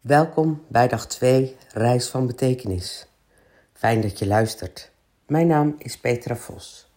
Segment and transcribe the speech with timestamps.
[0.00, 3.06] Welkom bij dag 2 Reis van Betekenis.
[3.72, 4.90] Fijn dat je luistert.
[5.26, 6.90] Mijn naam is Petra Vos.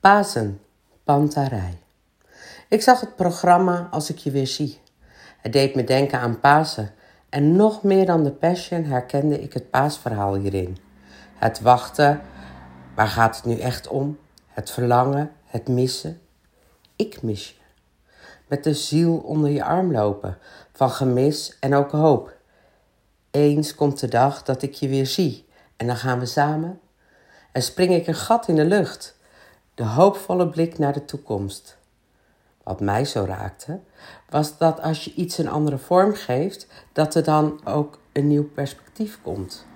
[0.00, 0.60] Pasen,
[1.04, 1.78] Pantarij.
[2.68, 4.80] Ik zag het programma Als ik je weer zie.
[5.40, 6.90] Het deed me denken aan Pasen
[7.28, 10.76] en nog meer dan de Passion herkende ik het paasverhaal hierin.
[11.34, 12.20] Het wachten,
[12.94, 14.18] waar gaat het nu echt om?
[14.48, 16.20] Het verlangen, het missen.
[16.96, 17.59] Ik mis je
[18.50, 20.38] met de ziel onder je arm lopen,
[20.72, 22.36] van gemis en ook hoop.
[23.30, 25.46] Eens komt de dag dat ik je weer zie
[25.76, 26.80] en dan gaan we samen
[27.52, 29.16] en spring ik een gat in de lucht,
[29.74, 31.78] de hoopvolle blik naar de toekomst.
[32.62, 33.80] Wat mij zo raakte,
[34.28, 38.48] was dat als je iets een andere vorm geeft, dat er dan ook een nieuw
[38.48, 39.66] perspectief komt.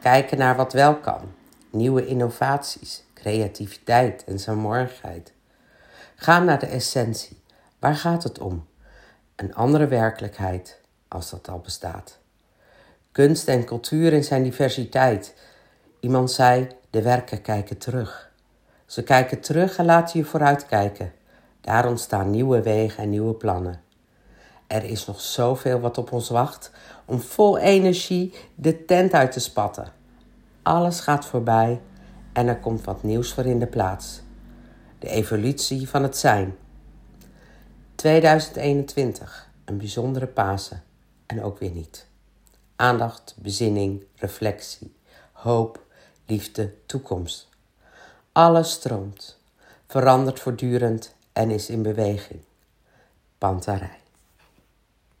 [0.00, 1.20] Kijken naar wat wel kan,
[1.70, 5.32] nieuwe innovaties, creativiteit en saamhorigheid.
[6.14, 7.41] Ga naar de essentie.
[7.82, 8.66] Waar gaat het om?
[9.36, 12.18] Een andere werkelijkheid, als dat al bestaat.
[13.12, 15.34] Kunst en cultuur in zijn diversiteit.
[16.00, 18.30] Iemand zei: de werken kijken terug.
[18.86, 21.12] Ze kijken terug en laten je vooruitkijken.
[21.60, 23.80] Daar ontstaan nieuwe wegen en nieuwe plannen.
[24.66, 26.70] Er is nog zoveel wat op ons wacht
[27.04, 29.92] om vol energie de tent uit te spatten.
[30.62, 31.80] Alles gaat voorbij
[32.32, 34.22] en er komt wat nieuws voor in de plaats.
[34.98, 36.54] De evolutie van het zijn.
[38.02, 40.82] 2021, een bijzondere Pasen
[41.26, 42.06] en ook weer niet.
[42.76, 44.94] Aandacht, bezinning, reflectie,
[45.32, 45.86] hoop,
[46.26, 47.48] liefde, toekomst.
[48.32, 49.38] Alles stroomt,
[49.86, 52.40] verandert voortdurend en is in beweging.
[53.38, 54.01] Pantarij.